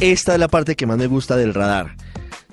Esta 0.00 0.34
es 0.34 0.40
la 0.40 0.48
parte 0.48 0.74
que 0.74 0.86
más 0.86 0.98
me 0.98 1.06
gusta 1.06 1.36
del 1.36 1.54
radar. 1.54 1.96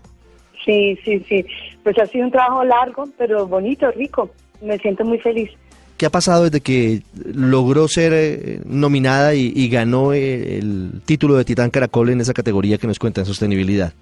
Sí, 0.63 0.99
sí, 1.03 1.23
sí. 1.27 1.45
Pues 1.87 1.99
ha 1.99 2.05
sido 2.05 2.25
un 2.25 2.31
trabajo 2.31 2.65
largo, 2.65 3.07
pero 3.17 3.47
bonito, 3.47 3.89
rico. 3.91 4.29
Me 4.61 4.77
siento 4.77 5.05
muy 5.05 5.19
feliz. 5.19 5.49
¿Qué 5.95 6.05
ha 6.05 6.09
pasado 6.09 6.43
desde 6.43 6.59
que 6.59 7.01
logró 7.33 7.87
ser 7.87 8.11
eh, 8.13 8.59
nominada 8.65 9.33
y, 9.33 9.53
y 9.55 9.69
ganó 9.69 10.11
eh, 10.11 10.57
el 10.57 11.01
título 11.05 11.35
de 11.35 11.45
Titán 11.45 11.69
Caracol 11.69 12.09
en 12.09 12.19
esa 12.19 12.33
categoría 12.33 12.77
que 12.77 12.87
nos 12.87 12.99
cuenta 12.99 13.21
en 13.21 13.25
sostenibilidad? 13.25 13.93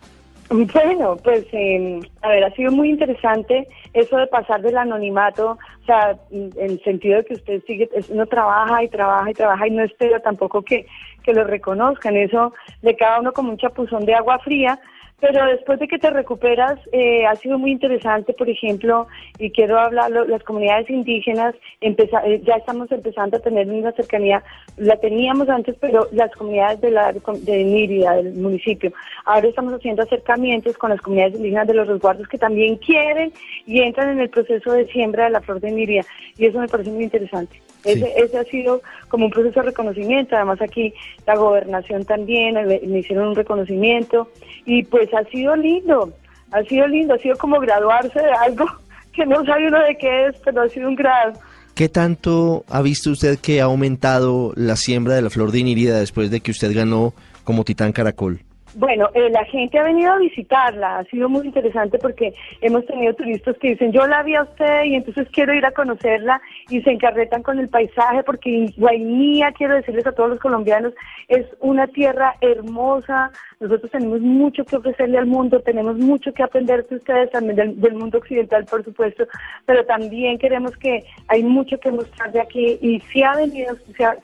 Bueno, 0.50 1.16
pues 1.24 1.46
eh, 1.52 2.00
a 2.24 2.30
ver, 2.30 2.46
ha 2.46 2.56
sido 2.56 2.72
muy 2.72 2.90
interesante 2.90 3.68
eso 3.94 4.18
de 4.18 4.26
pasar 4.26 4.64
del 4.64 4.78
anonimato, 4.78 5.52
o 5.52 5.86
sea, 5.86 6.18
en 6.32 6.52
el 6.58 6.82
sentido 6.84 7.18
de 7.18 7.26
que 7.26 7.34
usted 7.36 7.64
sigue, 7.68 7.88
uno 8.10 8.26
trabaja 8.26 8.84
y 8.84 8.88
trabaja 8.88 9.30
y 9.30 9.34
trabaja 9.36 9.68
y 9.68 9.72
no 9.72 9.84
espera 9.84 10.20
tampoco 10.22 10.64
que, 10.64 10.88
que 11.22 11.34
lo 11.34 11.44
reconozcan, 11.44 12.16
eso 12.16 12.52
le 12.82 12.96
cae 12.96 13.16
a 13.16 13.20
uno 13.20 13.32
como 13.32 13.52
un 13.52 13.58
chapuzón 13.58 14.06
de 14.06 14.16
agua 14.16 14.40
fría, 14.40 14.80
pero 15.20 15.46
después 15.46 15.80
de 15.80 15.88
que 15.88 15.98
te 15.98 16.10
recuperas, 16.10 16.78
eh, 16.92 17.26
ha 17.26 17.36
sido 17.38 17.58
muy 17.58 17.72
interesante, 17.72 18.34
por 18.34 18.50
ejemplo, 18.50 19.08
y 19.40 19.50
quiero 19.52 19.80
hablar, 19.80 20.12
lo- 20.12 20.26
las 20.26 20.44
comunidades 20.44 20.90
indígenas, 20.90 21.56
empeza- 21.82 22.22
eh, 22.26 22.42
ya 22.44 22.56
estamos 22.56 22.92
empezando 22.92 23.38
a 23.38 23.40
tener 23.40 23.68
una 23.70 23.92
cercanía, 23.94 24.44
la 24.78 24.98
teníamos 24.98 25.48
antes, 25.50 25.76
pero 25.80 26.08
las 26.12 26.32
comunidades 26.36 26.82
de, 26.82 26.92
la, 26.92 27.14
de 27.14 27.64
Nírida, 27.64 28.16
del 28.18 28.34
municipio, 28.34 28.92
ahora 29.26 29.48
estamos 29.48 29.74
haciendo 29.74 30.04
acercamientos 30.04 30.78
con 30.78 30.90
las 30.90 31.02
comunidades 31.02 31.36
indígenas 31.36 31.68
de 31.68 31.74
los 31.76 31.88
resguardos 31.88 32.28
que 32.28 32.38
también 32.38 32.76
quieren 32.78 33.32
y 33.66 33.82
entran 33.82 34.10
en 34.10 34.20
el 34.20 34.30
proceso 34.30 34.74
de 34.74 34.86
siembra 34.88 35.26
de 35.26 35.30
la 35.32 35.42
flor 35.42 35.60
de 35.62 35.72
Nírida, 35.72 36.04
y 36.38 36.46
eso 36.46 36.60
me 36.60 36.68
parece 36.68 36.92
muy 36.92 37.04
interesante. 37.06 37.56
Ese, 37.86 38.14
ese 38.18 38.38
ha 38.38 38.44
sido 38.46 38.82
como 39.10 39.26
un 39.26 39.32
proceso 39.32 39.60
de 39.60 39.68
reconocimiento, 39.68 40.36
además 40.36 40.62
aquí 40.62 40.94
la 41.26 41.36
gobernación 41.36 42.04
también, 42.06 42.58
eh, 42.58 42.82
me 42.86 43.00
hicieron 43.00 43.30
un 43.30 43.36
reconocimiento 43.36 44.30
y 44.66 44.84
pues 44.84 45.14
ha 45.14 45.24
sido 45.26 45.56
lindo, 45.56 46.12
ha 46.52 46.64
sido 46.64 46.88
lindo, 46.88 47.14
ha 47.14 47.20
sido 47.20 47.38
como 47.38 47.60
graduarse 47.60 48.20
de 48.20 48.32
algo 48.32 48.66
que 49.14 49.26
no 49.26 49.46
sabe 49.46 49.68
uno 49.68 49.80
de 49.82 49.98
qué 49.98 50.28
es, 50.28 50.36
pero 50.44 50.62
ha 50.62 50.70
sido 50.70 50.90
un 50.90 50.96
grado. 50.96 51.34
¿Qué 51.76 51.90
tanto 51.90 52.64
ha 52.70 52.82
visto 52.82 53.12
usted 53.12 53.38
que 53.38 53.62
ha 53.62 53.66
aumentado 53.66 54.54
la 54.56 54.78
siembra 54.78 55.16
de 55.16 55.22
la 55.22 55.30
flor 55.30 55.52
de 55.52 55.60
Inírida 55.60 56.00
después 56.00 56.32
de 56.32 56.40
que 56.40 56.52
usted 56.52 56.74
ganó 56.74 57.14
como 57.44 57.66
Titán 57.66 57.92
Caracol? 57.92 58.40
Bueno, 58.78 59.10
eh, 59.14 59.30
la 59.30 59.46
gente 59.46 59.80
ha 59.80 59.84
venido 59.84 60.12
a 60.12 60.18
visitarla, 60.18 60.98
ha 60.98 61.06
sido 61.06 61.30
muy 61.30 61.46
interesante 61.48 61.98
porque 61.98 62.34
hemos 62.60 62.86
tenido 62.86 63.14
turistas 63.14 63.56
que 63.58 63.70
dicen, 63.70 63.94
yo 63.94 64.06
la 64.06 64.22
vi 64.22 64.36
a 64.36 64.44
usted 64.44 64.84
y 64.84 64.96
entonces 64.96 65.30
quiero 65.32 65.54
ir 65.54 65.66
a 65.66 65.72
conocerla 65.72 66.42
y 66.68 66.82
se 66.82 66.92
encarretan 66.92 67.42
con 67.42 67.58
el 67.58 67.70
paisaje 67.70 68.22
porque 68.24 68.74
Guainía, 68.76 69.54
quiero 69.54 69.76
decirles 69.76 70.06
a 70.06 70.12
todos 70.12 70.32
los 70.32 70.40
colombianos, 70.42 70.94
es 71.30 71.46
una 71.62 71.88
tierra 71.88 72.36
hermosa, 72.42 73.32
nosotros 73.62 73.90
tenemos 73.90 74.20
mucho 74.20 74.66
que 74.66 74.76
ofrecerle 74.76 75.20
al 75.20 75.28
mundo, 75.28 75.62
tenemos 75.62 75.98
mucho 75.98 76.34
que 76.34 76.44
aprender 76.44 76.86
de 76.88 76.98
ustedes 76.98 77.32
también 77.32 77.80
del, 77.80 77.94
mundo 77.94 78.18
occidental, 78.18 78.66
por 78.66 78.84
supuesto, 78.84 79.26
pero 79.66 79.86
también 79.86 80.38
queremos 80.38 80.76
que 80.76 81.06
hay 81.30 81.44
mucho 81.44 81.80
que 81.80 81.92
mostrar 81.92 82.34
de 82.34 82.42
aquí 82.42 82.78
y 82.82 83.00
sí 83.14 83.24
ha 83.24 83.38
venido, 83.38 83.74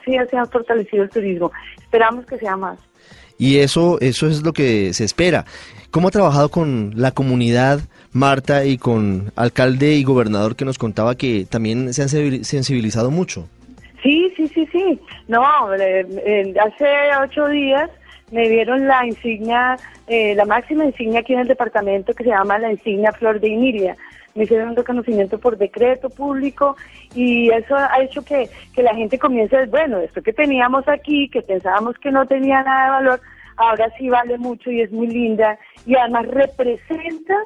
se 0.04 0.36
ha 0.36 0.44
fortalecido 0.44 1.04
el 1.04 1.08
turismo, 1.08 1.50
esperamos 1.78 2.26
que 2.26 2.36
sea 2.36 2.54
más. 2.54 2.78
Y 3.38 3.58
eso, 3.58 3.98
eso 4.00 4.28
es 4.28 4.42
lo 4.42 4.52
que 4.52 4.92
se 4.94 5.04
espera. 5.04 5.44
¿Cómo 5.90 6.08
ha 6.08 6.10
trabajado 6.10 6.48
con 6.48 6.92
la 6.96 7.10
comunidad, 7.10 7.80
Marta, 8.12 8.64
y 8.64 8.78
con 8.78 9.32
alcalde 9.36 9.94
y 9.94 10.04
gobernador 10.04 10.56
que 10.56 10.64
nos 10.64 10.78
contaba 10.78 11.14
que 11.16 11.46
también 11.48 11.92
se 11.92 12.02
han 12.02 12.08
sensibil- 12.08 12.44
sensibilizado 12.44 13.10
mucho? 13.10 13.48
Sí, 14.02 14.32
sí, 14.36 14.48
sí, 14.48 14.66
sí. 14.72 15.00
No, 15.28 15.42
hace 15.68 16.86
ocho 17.22 17.46
días 17.48 17.88
me 18.32 18.48
dieron 18.48 18.88
la 18.88 19.06
insignia, 19.06 19.76
eh, 20.08 20.34
la 20.34 20.46
máxima 20.46 20.86
insignia 20.86 21.20
aquí 21.20 21.34
en 21.34 21.40
el 21.40 21.48
departamento 21.48 22.14
que 22.14 22.24
se 22.24 22.30
llama 22.30 22.58
la 22.58 22.72
insignia 22.72 23.12
Flor 23.12 23.38
de 23.38 23.48
Iniria. 23.48 23.96
Me 24.34 24.44
hicieron 24.44 24.70
un 24.70 24.76
reconocimiento 24.76 25.38
por 25.38 25.58
decreto 25.58 26.08
público 26.08 26.74
y 27.14 27.50
eso 27.50 27.76
ha 27.76 28.02
hecho 28.02 28.22
que, 28.22 28.48
que 28.74 28.82
la 28.82 28.94
gente 28.94 29.18
comience, 29.18 29.54
a 29.54 29.60
decir, 29.60 29.70
bueno, 29.70 29.98
esto 29.98 30.22
que 30.22 30.32
teníamos 30.32 30.88
aquí, 30.88 31.28
que 31.28 31.42
pensábamos 31.42 31.98
que 31.98 32.10
no 32.10 32.26
tenía 32.26 32.62
nada 32.62 32.84
de 32.84 32.90
valor, 32.90 33.20
ahora 33.58 33.90
sí 33.98 34.08
vale 34.08 34.38
mucho 34.38 34.70
y 34.70 34.80
es 34.80 34.90
muy 34.90 35.08
linda 35.08 35.58
y 35.84 35.94
además 35.94 36.26
representa 36.28 37.36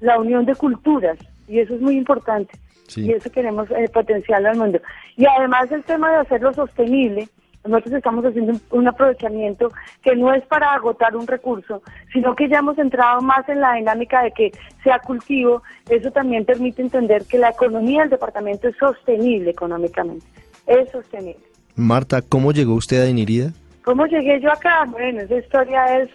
la 0.00 0.18
unión 0.18 0.44
de 0.44 0.56
culturas 0.56 1.16
y 1.46 1.60
eso 1.60 1.76
es 1.76 1.80
muy 1.80 1.96
importante 1.96 2.58
Sí. 2.88 3.06
y 3.06 3.12
eso 3.12 3.30
queremos 3.30 3.70
eh, 3.70 3.88
potenciarlo 3.90 4.50
al 4.50 4.58
mundo. 4.58 4.78
Y 5.16 5.24
además 5.24 5.70
el 5.72 5.82
tema 5.84 6.10
de 6.10 6.18
hacerlo 6.18 6.52
sostenible, 6.52 7.28
nosotros 7.64 7.94
estamos 7.94 8.24
haciendo 8.24 8.54
un, 8.70 8.88
aprovechamiento 8.88 9.68
que 10.02 10.16
no 10.16 10.32
es 10.34 10.44
para 10.46 10.74
agotar 10.74 11.16
un 11.16 11.26
recurso, 11.26 11.82
sino 12.12 12.34
que 12.34 12.48
ya 12.48 12.58
hemos 12.58 12.78
entrado 12.78 13.20
más 13.20 13.48
en 13.48 13.60
la 13.60 13.74
dinámica 13.74 14.22
de 14.22 14.32
que 14.32 14.52
sea 14.82 14.98
cultivo. 14.98 15.62
Eso 15.88 16.10
también 16.10 16.44
permite 16.44 16.82
entender 16.82 17.24
que 17.24 17.38
la 17.38 17.50
economía 17.50 18.00
del 18.00 18.10
departamento 18.10 18.68
es 18.68 18.76
sostenible 18.76 19.50
económicamente, 19.50 20.26
es 20.66 20.90
sostenible. 20.90 21.42
Marta, 21.76 22.20
¿cómo 22.20 22.52
llegó 22.52 22.74
usted 22.74 23.02
a 23.02 23.08
Inírida? 23.08 23.52
¿Cómo 23.84 24.06
llegué 24.06 24.40
yo 24.40 24.52
acá? 24.52 24.84
Bueno, 24.88 25.22
esa 25.22 25.36
historia 25.36 25.98
es, 25.98 26.10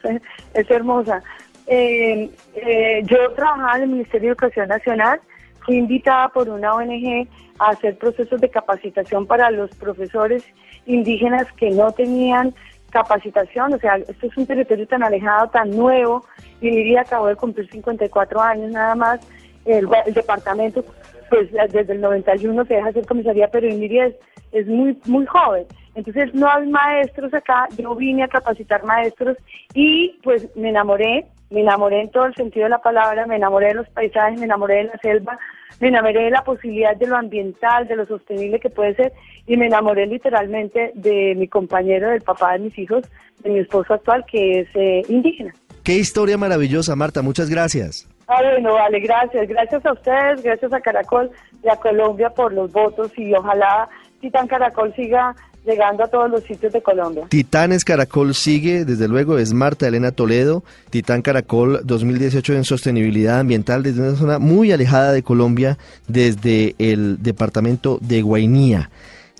es 0.53 0.71
hermosa. 0.71 1.21
Eh, 1.67 2.29
eh, 2.55 3.01
yo 3.05 3.31
trabajaba 3.35 3.75
en 3.77 3.83
el 3.83 3.89
Ministerio 3.89 4.29
de 4.29 4.33
Educación 4.33 4.69
Nacional, 4.69 5.19
fui 5.67 5.77
invitada 5.77 6.29
por 6.29 6.47
una 6.47 6.73
ONG 6.73 7.27
a 7.59 7.71
hacer 7.71 7.97
procesos 7.97 8.39
de 8.39 8.49
capacitación 8.49 9.27
para 9.27 9.51
los 9.51 9.69
profesores 9.71 10.43
indígenas 10.85 11.51
que 11.51 11.69
no 11.71 11.91
tenían 11.91 12.55
capacitación, 12.89 13.73
o 13.73 13.77
sea, 13.77 13.97
esto 13.97 14.27
es 14.27 14.37
un 14.37 14.47
territorio 14.47 14.87
tan 14.87 15.03
alejado, 15.03 15.49
tan 15.49 15.69
nuevo, 15.71 16.25
y 16.61 16.71
Liria 16.71 17.01
acabó 17.01 17.27
de 17.27 17.35
cumplir 17.35 17.69
54 17.69 18.39
años 18.41 18.71
nada 18.71 18.95
más, 18.95 19.19
el, 19.65 19.89
departamento, 20.13 20.85
pues 21.29 21.51
desde 21.51 21.91
el 21.91 21.99
91 21.99 22.63
se 22.65 22.75
deja 22.75 22.87
hacer 22.87 23.05
comisaría, 23.05 23.49
pero 23.49 23.67
Liria 23.67 24.05
es, 24.05 24.15
es 24.53 24.67
muy, 24.67 24.97
muy 25.05 25.25
joven. 25.25 25.65
Entonces 25.95 26.33
no 26.33 26.49
hay 26.49 26.65
maestros 26.67 27.33
acá, 27.33 27.67
yo 27.77 27.93
vine 27.93 28.23
a 28.23 28.29
capacitar 28.29 28.85
maestros 28.85 29.35
y 29.73 30.17
pues 30.23 30.47
me 30.55 30.69
enamoré, 30.69 31.25
me 31.49 31.61
enamoré 31.61 32.01
en 32.01 32.11
todo 32.11 32.25
el 32.25 32.35
sentido 32.35 32.65
de 32.65 32.71
la 32.71 32.81
palabra, 32.81 33.25
me 33.25 33.35
enamoré 33.35 33.67
de 33.67 33.75
los 33.75 33.89
paisajes, 33.89 34.39
me 34.39 34.45
enamoré 34.45 34.75
de 34.77 34.83
la 34.85 34.97
selva, 34.97 35.37
me 35.79 35.89
enamoré 35.89 36.23
de 36.23 36.31
la 36.31 36.43
posibilidad 36.43 36.95
de 36.95 37.07
lo 37.07 37.15
ambiental, 37.15 37.87
de 37.87 37.95
lo 37.95 38.05
sostenible 38.05 38.59
que 38.59 38.69
puede 38.69 38.95
ser 38.95 39.13
y 39.45 39.57
me 39.57 39.67
enamoré 39.67 40.07
literalmente 40.07 40.91
de 40.95 41.35
mi 41.35 41.47
compañero, 41.47 42.09
del 42.09 42.21
papá 42.21 42.53
de 42.53 42.59
mis 42.59 42.77
hijos, 42.77 43.03
de 43.43 43.49
mi 43.49 43.59
esposo 43.59 43.93
actual 43.93 44.25
que 44.29 44.61
es 44.61 44.67
eh, 44.75 45.03
indígena. 45.07 45.53
Qué 45.83 45.93
historia 45.93 46.37
maravillosa, 46.37 46.95
Marta, 46.95 47.21
muchas 47.21 47.49
gracias. 47.49 48.09
Ah, 48.27 48.41
bueno, 48.43 48.73
vale, 48.73 48.99
gracias. 48.99 49.47
Gracias 49.47 49.85
a 49.85 49.93
ustedes, 49.93 50.43
gracias 50.43 50.73
a 50.73 50.81
Caracol 50.81 51.31
y 51.63 51.69
a 51.69 51.77
Colombia 51.77 52.29
por 52.29 52.51
los 52.51 52.71
votos 52.73 53.11
y 53.17 53.33
ojalá 53.33 53.87
Titán 54.19 54.47
Caracol 54.47 54.93
siga 54.95 55.33
llegando 55.67 56.03
a 56.03 56.07
todos 56.07 56.31
los 56.31 56.43
sitios 56.43 56.73
de 56.73 56.81
Colombia. 56.81 57.27
Titanes 57.29 57.85
Caracol 57.85 58.33
sigue, 58.33 58.85
desde 58.85 59.07
luego, 59.07 59.37
es 59.37 59.53
Marta 59.53 59.87
Elena 59.87 60.11
Toledo, 60.11 60.63
Titán 60.89 61.21
Caracol 61.21 61.81
2018 61.83 62.53
en 62.53 62.63
sostenibilidad 62.63 63.39
ambiental 63.39 63.83
desde 63.83 64.01
una 64.01 64.17
zona 64.17 64.39
muy 64.39 64.71
alejada 64.71 65.11
de 65.11 65.21
Colombia, 65.21 65.77
desde 66.07 66.75
el 66.79 67.21
departamento 67.21 67.99
de 68.01 68.21
Guainía. 68.21 68.89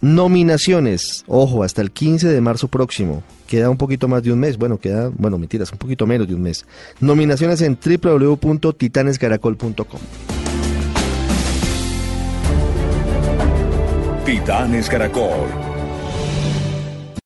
Nominaciones, 0.01 1.23
ojo, 1.27 1.63
hasta 1.63 1.81
el 1.81 1.91
15 1.91 2.27
de 2.27 2.41
marzo 2.41 2.67
próximo. 2.67 3.23
Queda 3.47 3.71
un 3.71 3.77
poquito 3.77 4.07
más 4.07 4.21
de 4.21 4.31
un 4.31 4.39
mes, 4.39 4.55
bueno, 4.57 4.77
queda, 4.77 5.09
bueno, 5.15 5.39
mentiras, 5.39 5.71
un 5.71 5.79
poquito 5.79 6.05
menos 6.05 6.27
de 6.27 6.35
un 6.35 6.43
mes. 6.43 6.63
Nominaciones 6.99 7.61
en 7.61 7.79
www.titanescaracol.com. 7.79 9.99
Titanes 14.25 14.89
Caracol 14.89 15.76